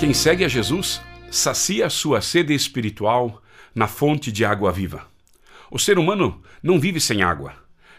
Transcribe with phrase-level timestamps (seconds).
[0.00, 0.98] Quem segue a Jesus
[1.30, 3.42] sacia sua sede espiritual
[3.74, 5.06] na fonte de água viva.
[5.70, 7.52] O ser humano não vive sem água.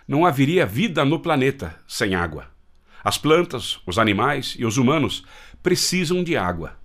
[0.08, 2.48] Não haveria vida no planeta sem água.
[3.04, 5.24] As plantas, os animais e os humanos
[5.62, 6.76] precisam de água.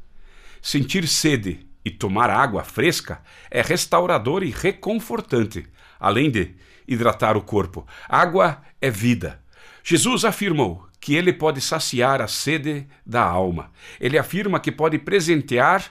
[0.60, 5.66] Sentir sede e tomar água fresca é restaurador e reconfortante,
[5.98, 6.50] além de
[6.86, 7.86] hidratar o corpo.
[8.06, 9.42] Água é vida.
[9.82, 13.70] Jesus afirmou que ele pode saciar a sede da alma.
[14.00, 15.84] Ele afirma que pode presentear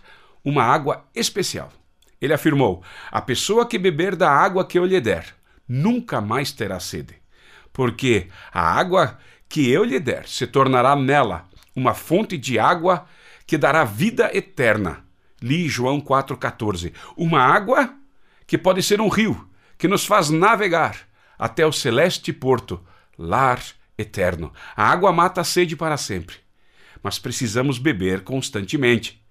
[0.44, 1.72] uma água especial.
[2.20, 5.34] Ele afirmou: A pessoa que beber da água que eu lhe der,
[5.66, 7.16] nunca mais terá sede,
[7.72, 13.06] porque a água que eu lhe der se tornará nela uma fonte de água
[13.48, 15.06] que dará vida eterna.
[15.42, 16.92] Li João 4,14.
[17.16, 17.90] Uma água
[18.46, 20.98] que pode ser um rio, que nos faz navegar
[21.40, 22.86] até o celeste porto,
[23.18, 23.62] lar
[23.98, 24.52] eterno.
[24.76, 26.36] A água mata a sede para sempre,
[27.02, 29.22] mas precisamos beber constantemente.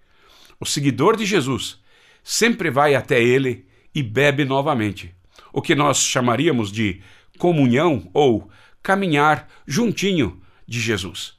[0.60, 1.80] O seguidor de Jesus
[2.22, 5.14] sempre vai até ele e bebe novamente,
[5.52, 7.00] o que nós chamaríamos de
[7.38, 8.50] comunhão ou
[8.82, 11.34] caminhar juntinho de Jesus.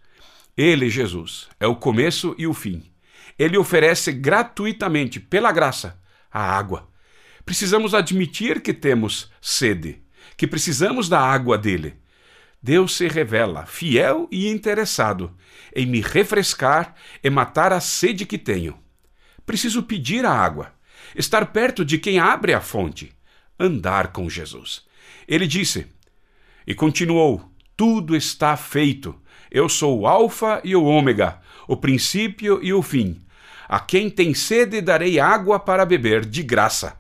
[0.58, 2.84] Ele, Jesus, é o começo e o fim.
[3.38, 6.00] Ele oferece gratuitamente, pela graça,
[6.32, 6.90] a água.
[7.46, 10.02] Precisamos admitir que temos sede,
[10.38, 11.96] que precisamos da água dele.
[12.66, 15.32] Deus se revela fiel e interessado
[15.76, 18.76] em me refrescar e matar a sede que tenho.
[19.46, 20.74] Preciso pedir a água,
[21.16, 23.14] estar perto de quem abre a fonte,
[23.60, 24.84] andar com Jesus.
[25.28, 25.86] Ele disse
[26.66, 29.16] e continuou: Tudo está feito.
[29.52, 33.22] Eu sou o Alfa e o Ômega, o princípio e o fim.
[33.70, 36.98] A quem tem sede darei água para beber de graça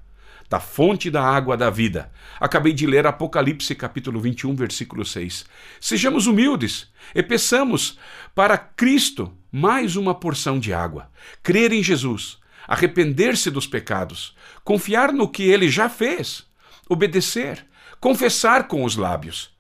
[0.50, 2.12] da fonte da água da vida.
[2.40, 5.46] Acabei de ler Apocalipse capítulo 21, versículo 6.
[5.80, 7.98] Sejamos humildes e peçamos
[8.34, 11.10] para Cristo mais uma porção de água.
[11.42, 16.46] Crer em Jesus, arrepender-se dos pecados, confiar no que ele já fez,
[16.88, 17.66] obedecer,
[18.00, 19.54] confessar com os lábios.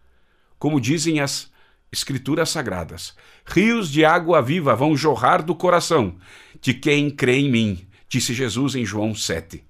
[0.59, 1.53] Como dizem as
[1.91, 3.15] Escrituras Sagradas,
[3.45, 6.17] rios de água viva vão jorrar do coração
[6.59, 9.63] de quem crê em mim, disse Jesus em João 7.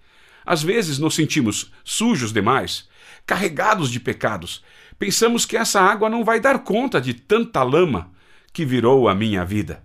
[0.45, 2.87] Às vezes nos sentimos sujos demais,
[3.25, 4.63] carregados de pecados.
[4.99, 8.11] Pensamos que essa água não vai dar conta de tanta lama
[8.53, 9.83] que virou a minha vida.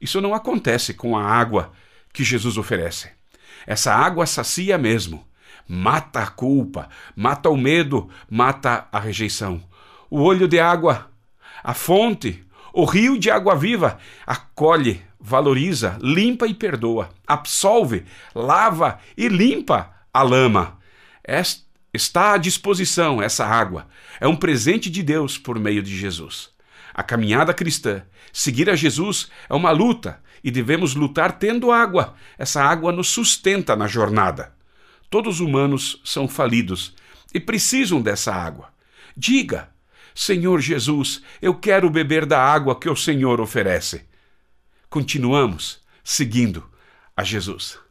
[0.00, 1.72] Isso não acontece com a água
[2.12, 3.10] que Jesus oferece.
[3.66, 5.26] Essa água sacia mesmo.
[5.66, 9.62] Mata a culpa, mata o medo, mata a rejeição.
[10.10, 11.10] O olho de água,
[11.62, 19.28] a fonte, o rio de água viva acolhe, valoriza, limpa e perdoa, absolve, lava e
[19.28, 20.78] limpa a lama.
[21.92, 23.88] está à disposição essa água.
[24.20, 26.50] É um presente de Deus por meio de Jesus.
[26.94, 28.02] A caminhada cristã,
[28.32, 32.14] seguir a Jesus, é uma luta e devemos lutar tendo água.
[32.36, 34.54] Essa água nos sustenta na jornada.
[35.08, 36.94] Todos os humanos são falidos
[37.32, 38.72] e precisam dessa água.
[39.16, 39.70] Diga:
[40.14, 44.06] Senhor Jesus, eu quero beber da água que o Senhor oferece.
[44.90, 46.68] Continuamos seguindo
[47.16, 47.81] a Jesus.